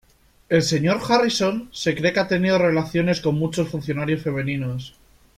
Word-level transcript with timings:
El 0.49 0.63
señor 0.63 0.99
Harrison 1.07 1.69
se 1.71 1.93
cree 1.95 2.11
que 2.11 2.19
ha 2.19 2.27
tenido 2.27 2.57
relaciones 2.57 3.21
con 3.21 3.35
muchos 3.37 3.69
funcionarios 3.69 4.23
femeninos. 4.23 4.95